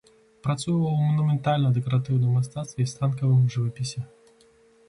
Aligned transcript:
Працуе 0.45 0.77
ў 0.77 1.09
манументальна-дэкаратыўным 1.09 2.31
мастацтве 2.39 2.81
і 2.87 2.91
станковым 2.95 3.45
жывапісе. 3.57 4.01